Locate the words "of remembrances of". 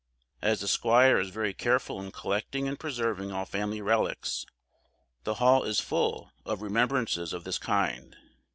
6.43-7.43